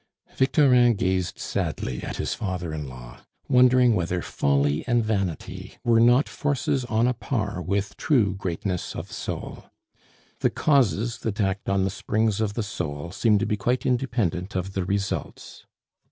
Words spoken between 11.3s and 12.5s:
act on the springs